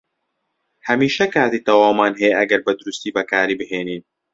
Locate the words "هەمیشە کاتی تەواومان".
0.87-2.13